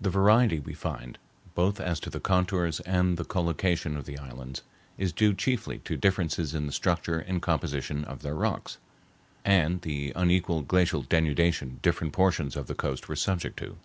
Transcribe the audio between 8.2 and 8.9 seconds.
their rocks,